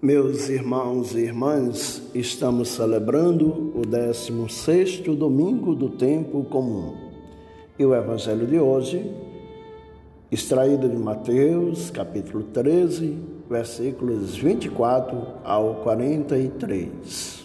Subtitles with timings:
[0.00, 6.94] Meus irmãos e irmãs, estamos celebrando o 16 domingo do tempo comum.
[7.76, 9.12] E o evangelho de hoje,
[10.30, 13.18] extraído de Mateus, capítulo 13,
[13.50, 17.44] versículos 24 ao 43.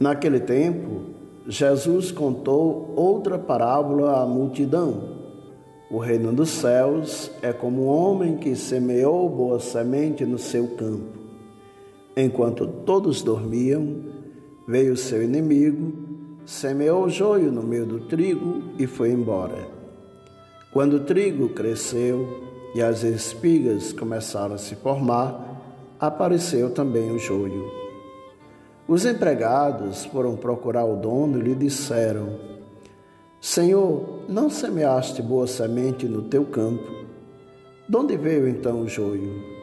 [0.00, 1.02] Naquele tempo,
[1.46, 5.18] Jesus contou outra parábola à multidão
[5.90, 11.17] o reino dos céus é como um homem que semeou boa semente no seu campo.
[12.20, 14.02] Enquanto todos dormiam,
[14.66, 15.92] veio seu inimigo,
[16.44, 19.68] semeou joio no meio do trigo e foi embora.
[20.72, 22.26] Quando o trigo cresceu
[22.74, 27.70] e as espigas começaram a se formar, apareceu também o joio.
[28.88, 32.36] Os empregados foram procurar o dono e lhe disseram:
[33.40, 36.90] Senhor, não semeaste boa semente no teu campo?
[37.88, 39.57] De onde veio então o joio?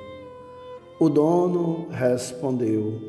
[0.97, 3.01] O dono respondeu: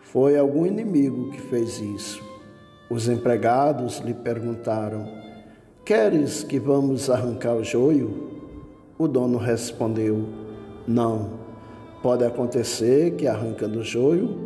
[0.00, 2.20] Foi algum inimigo que fez isso.
[2.90, 5.06] Os empregados lhe perguntaram:
[5.84, 8.10] Queres que vamos arrancar o joio?
[8.98, 10.26] O dono respondeu:
[10.84, 11.46] Não.
[12.02, 14.36] Pode acontecer que arrancando o joio,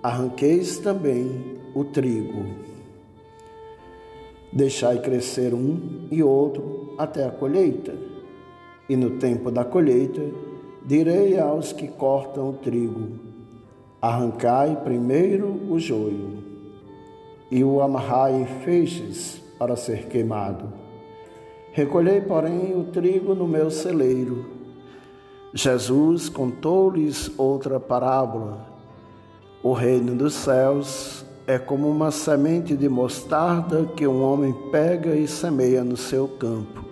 [0.00, 2.46] arranqueis também o trigo.
[4.52, 7.92] Deixai crescer um e outro até a colheita.
[8.88, 10.22] E no tempo da colheita,
[10.84, 13.18] direi aos que cortam o trigo:
[14.00, 16.38] Arrancai primeiro o joio,
[17.50, 20.72] e o amarrai em feixes para ser queimado.
[21.72, 24.46] Recolhei, porém, o trigo no meu celeiro.
[25.52, 28.66] Jesus contou-lhes outra parábola.
[29.62, 35.26] O reino dos céus é como uma semente de mostarda que um homem pega e
[35.26, 36.84] semeia no seu campo.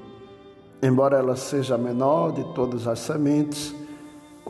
[0.82, 3.74] Embora ela seja a menor de todas as sementes,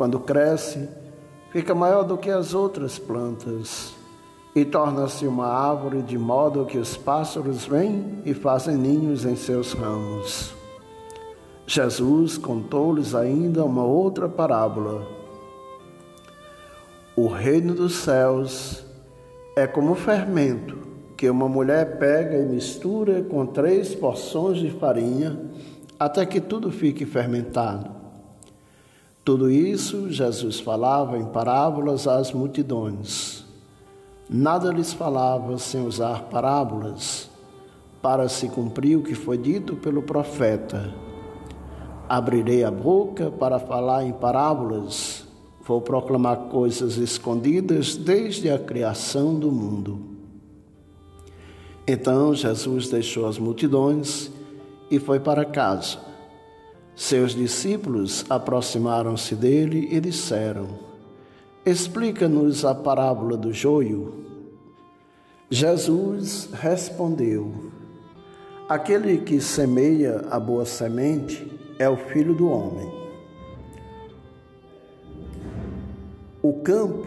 [0.02, 0.88] quando cresce,
[1.52, 3.94] fica maior do que as outras plantas
[4.52, 9.72] e torna-se uma árvore de modo que os pássaros vêm e fazem ninhos em seus
[9.72, 10.52] ramos.
[11.68, 15.06] Jesus contou-lhes ainda uma outra parábola.
[17.14, 18.84] O reino dos céus
[19.54, 20.78] é como fermento
[21.16, 25.38] que uma mulher pega e mistura com três porções de farinha
[25.96, 28.01] até que tudo fique fermentado.
[29.24, 33.44] Tudo isso Jesus falava em parábolas às multidões.
[34.28, 37.30] Nada lhes falava sem usar parábolas,
[38.00, 40.92] para se cumprir o que foi dito pelo profeta.
[42.08, 45.22] Abrirei a boca para falar em parábolas
[45.64, 50.00] Vou proclamar coisas escondidas desde a criação do mundo.
[51.86, 54.30] Então Jesus deixou as multidões
[54.90, 55.98] e foi para casa.
[56.94, 60.78] Seus discípulos aproximaram-se dele e disseram:
[61.64, 64.14] Explica-nos a parábola do joio.
[65.48, 67.70] Jesus respondeu:
[68.68, 72.90] Aquele que semeia a boa semente é o filho do homem.
[76.42, 77.06] O campo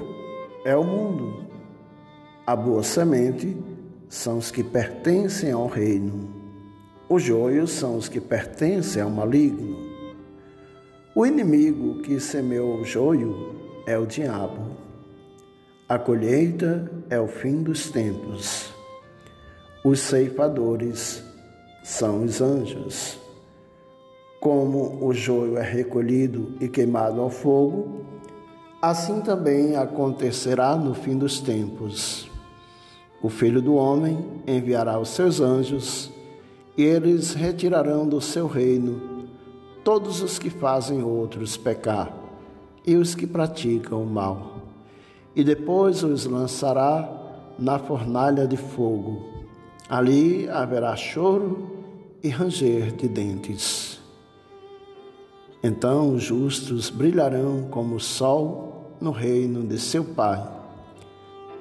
[0.64, 1.46] é o mundo.
[2.48, 3.56] A boa semente
[4.08, 6.45] são os que pertencem ao reino.
[7.08, 9.78] Os joios são os que pertencem ao maligno.
[11.16, 13.56] O inimigo que semeou o joio
[13.86, 14.78] é o diabo.
[15.88, 18.74] A colheita é o fim dos tempos.
[19.84, 21.24] Os ceifadores
[21.84, 23.20] são os anjos.
[24.40, 28.06] Como o joio é recolhido e queimado ao fogo,
[28.88, 32.30] Assim também acontecerá no fim dos tempos.
[33.20, 36.12] O Filho do Homem enviará os seus anjos,
[36.78, 39.16] e eles retirarão do seu reino
[39.84, 42.12] todos os que fazem outros pecar
[42.86, 44.56] e os que praticam o mal,
[45.36, 47.08] e depois os lançará
[47.58, 49.26] na fornalha de fogo.
[49.88, 51.72] Ali haverá choro
[52.24, 54.00] e ranger de dentes.
[55.64, 60.48] Então os justos brilharão como o sol no reino de seu Pai.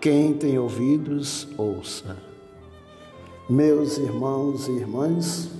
[0.00, 2.33] Quem tem ouvidos, ouça.
[3.48, 5.50] Meus irmãos e irmãs,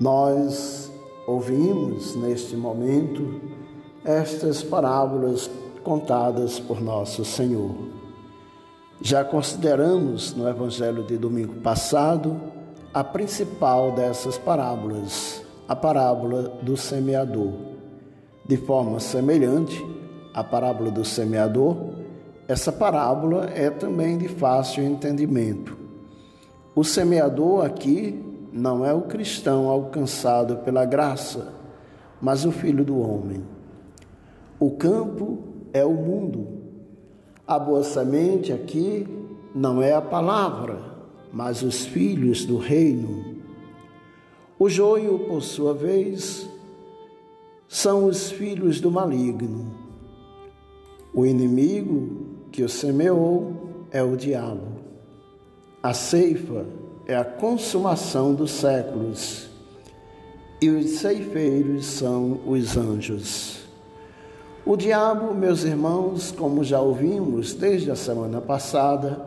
[0.00, 0.90] nós
[1.28, 3.40] ouvimos neste momento
[4.04, 5.48] estas parábolas
[5.84, 7.72] contadas por nosso Senhor.
[9.00, 12.36] Já consideramos no Evangelho de domingo passado
[12.92, 17.52] a principal dessas parábolas, a parábola do semeador.
[18.44, 19.86] De forma semelhante,
[20.34, 21.76] a parábola do semeador,
[22.48, 25.77] essa parábola é também de fácil entendimento.
[26.78, 31.52] O semeador aqui não é o cristão alcançado pela graça,
[32.22, 33.42] mas o filho do homem.
[34.60, 35.40] O campo
[35.72, 36.46] é o mundo.
[37.44, 39.08] A boa semente aqui
[39.52, 40.80] não é a palavra,
[41.32, 43.42] mas os filhos do reino.
[44.56, 46.48] O joio, por sua vez,
[47.66, 49.74] são os filhos do maligno.
[51.12, 54.77] O inimigo que o semeou é o diabo.
[55.80, 56.66] A ceifa
[57.06, 59.48] é a consumação dos séculos
[60.60, 63.60] e os ceifeiros são os anjos.
[64.66, 69.24] O diabo, meus irmãos, como já ouvimos desde a semana passada,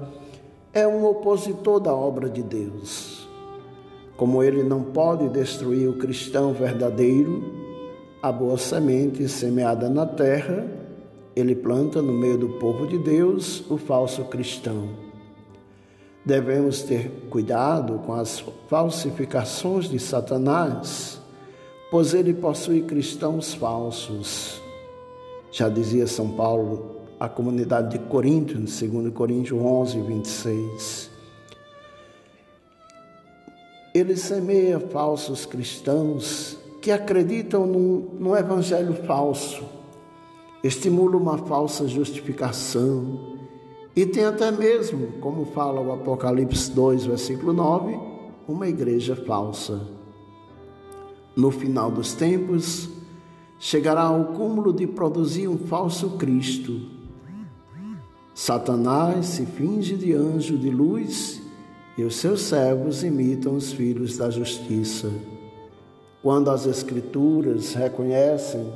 [0.73, 3.25] é um opositor da obra de Deus.
[4.17, 7.45] Como ele não pode destruir o cristão verdadeiro,
[8.21, 10.67] a boa semente semeada na terra,
[11.33, 15.10] ele planta no meio do povo de Deus o falso cristão.
[16.23, 21.19] Devemos ter cuidado com as falsificações de Satanás,
[21.89, 24.61] pois ele possui cristãos falsos.
[25.51, 31.11] Já dizia São Paulo à comunidade de Corinto, em 2 Coríntios 11, 26.
[33.93, 39.63] Ele semeia falsos cristãos que acreditam num, num evangelho falso,
[40.63, 43.40] estimula uma falsa justificação
[43.95, 47.99] e tem até mesmo, como fala o Apocalipse 2, versículo 9,
[48.47, 49.81] uma igreja falsa.
[51.35, 52.89] No final dos tempos,
[53.59, 56.79] chegará ao cúmulo de produzir um falso Cristo.
[58.33, 61.41] Satanás se finge de anjo de luz
[61.97, 65.11] e os seus servos imitam os filhos da justiça.
[66.23, 68.71] Quando as Escrituras reconhecem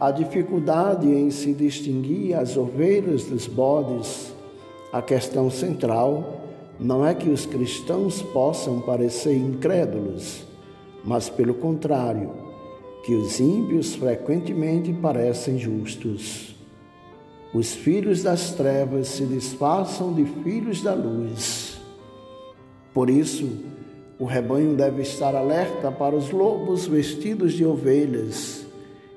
[0.00, 4.32] a dificuldade em se distinguir as ovelhas dos bodes,
[4.90, 6.40] a questão central
[6.80, 10.44] não é que os cristãos possam parecer incrédulos,
[11.04, 12.30] mas pelo contrário,
[13.04, 16.56] que os ímpios frequentemente parecem justos.
[17.52, 21.78] Os filhos das trevas se disfarçam de filhos da luz.
[22.94, 23.48] Por isso,
[24.18, 28.66] o rebanho deve estar alerta para os lobos vestidos de ovelhas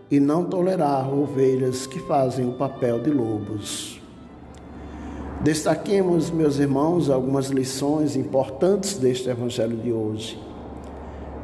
[0.09, 4.00] e não tolerar ovelhas que fazem o papel de lobos.
[5.43, 10.39] Destaquemos, meus irmãos, algumas lições importantes deste evangelho de hoje.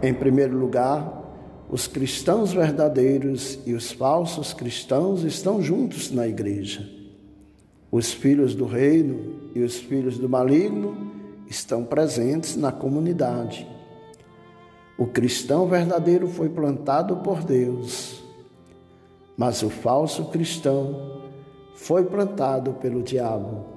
[0.04, 1.24] Em primeiro lugar,
[1.68, 6.88] os cristãos verdadeiros e os falsos cristãos estão juntos na igreja.
[7.92, 10.96] Os filhos do reino e os filhos do maligno
[11.48, 13.68] estão presentes na comunidade.
[14.96, 18.24] O cristão verdadeiro foi plantado por Deus,
[19.36, 21.24] mas o falso cristão
[21.74, 23.77] foi plantado pelo diabo.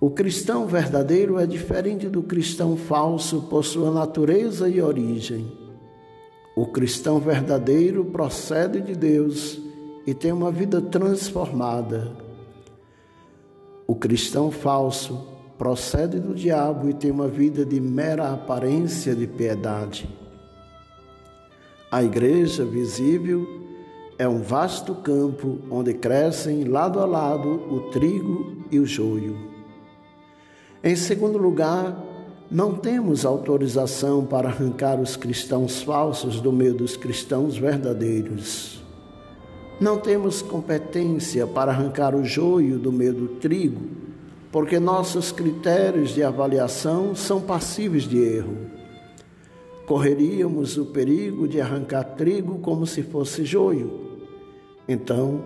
[0.00, 5.50] O cristão verdadeiro é diferente do cristão falso por sua natureza e origem.
[6.54, 9.60] O cristão verdadeiro procede de Deus
[10.06, 12.12] e tem uma vida transformada.
[13.88, 15.26] O cristão falso
[15.58, 20.08] procede do diabo e tem uma vida de mera aparência de piedade.
[21.90, 23.44] A igreja visível
[24.16, 29.57] é um vasto campo onde crescem lado a lado o trigo e o joio.
[30.82, 32.04] Em segundo lugar,
[32.50, 38.82] não temos autorização para arrancar os cristãos falsos do meio dos cristãos verdadeiros.
[39.80, 44.08] Não temos competência para arrancar o joio do meio do trigo
[44.50, 48.56] porque nossos critérios de avaliação são passíveis de erro.
[49.86, 54.08] Correríamos o perigo de arrancar trigo como se fosse joio.
[54.86, 55.42] Então,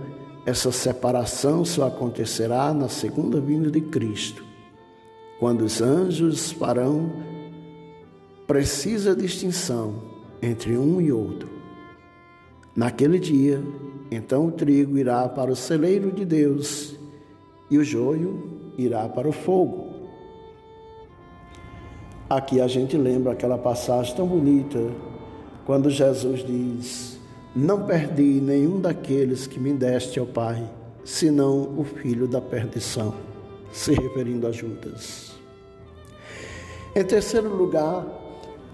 [0.46, 4.44] essa separação só acontecerá na segunda vinda de Cristo,
[5.42, 7.10] quando os anjos farão
[8.46, 10.00] precisa distinção
[10.40, 11.48] entre um e outro.
[12.76, 13.60] Naquele dia,
[14.08, 16.94] então o trigo irá para o celeiro de Deus
[17.68, 19.88] e o joio irá para o fogo.
[22.30, 24.78] Aqui a gente lembra aquela passagem tão bonita
[25.66, 27.18] quando Jesus diz:
[27.52, 30.70] Não perdi nenhum daqueles que me deste, ó Pai,
[31.04, 33.12] senão o filho da perdição,
[33.72, 35.31] se referindo a Judas.
[36.94, 38.04] Em terceiro lugar,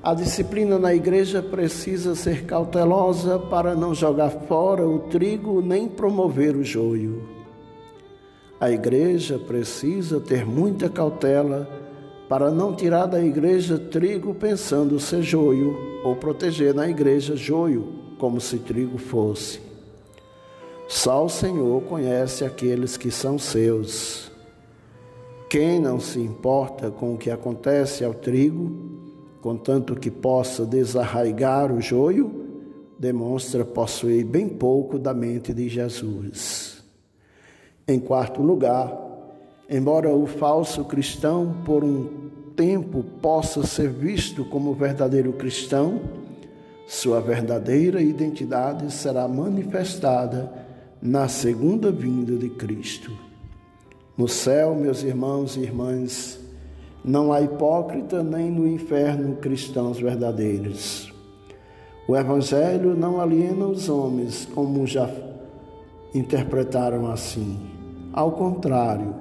[0.02, 6.56] a disciplina na igreja precisa ser cautelosa para não jogar fora o trigo nem promover
[6.56, 7.28] o joio.
[8.60, 11.68] A igreja precisa ter muita cautela
[12.28, 17.86] para não tirar da igreja trigo pensando ser joio ou proteger na igreja joio
[18.18, 19.60] como se trigo fosse.
[20.88, 24.28] Só o Senhor conhece aqueles que são seus.
[25.48, 28.70] Quem não se importa com o que acontece ao trigo,
[29.40, 32.46] contanto que possa desarraigar o joio,
[32.98, 36.84] demonstra possuir bem pouco da mente de Jesus.
[37.86, 38.94] Em quarto lugar,
[39.70, 45.98] embora o falso cristão por um tempo possa ser visto como verdadeiro cristão,
[46.86, 50.52] sua verdadeira identidade será manifestada
[51.00, 53.27] na segunda vinda de Cristo.
[54.18, 56.40] No céu, meus irmãos e irmãs,
[57.04, 61.14] não há hipócrita nem no inferno cristãos verdadeiros.
[62.08, 65.08] O Evangelho não aliena os homens, como já
[66.12, 67.60] interpretaram assim.
[68.12, 69.14] Ao contrário,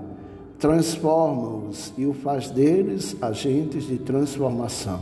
[0.58, 5.00] transforma-os e o faz deles agentes de transformação,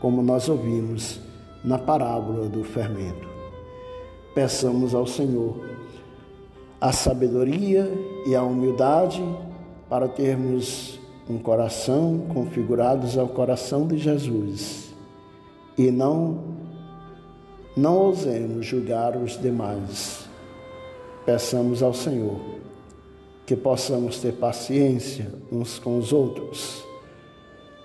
[0.00, 1.18] como nós ouvimos
[1.64, 3.26] na parábola do fermento.
[4.36, 5.56] Peçamos ao Senhor
[6.80, 7.90] a sabedoria
[8.26, 9.24] e a humildade
[9.88, 10.98] para termos
[11.30, 14.92] um coração configurados ao coração de Jesus
[15.78, 16.56] e não
[17.76, 20.26] não ousemos julgar os demais.
[21.26, 22.40] Peçamos ao Senhor
[23.44, 26.82] que possamos ter paciência uns com os outros,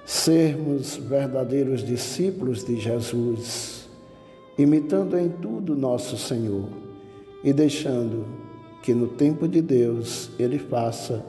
[0.06, 3.90] sermos verdadeiros discípulos de Jesus,
[4.58, 6.70] imitando em tudo nosso Senhor
[7.44, 8.26] e deixando
[8.82, 11.24] que no tempo de Deus ele faça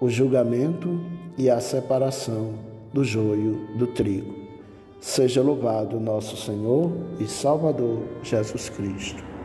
[0.00, 1.00] o julgamento
[1.36, 2.54] e a separação
[2.92, 4.34] do joio do trigo.
[5.00, 6.90] Seja louvado nosso Senhor
[7.20, 9.35] e Salvador Jesus Cristo.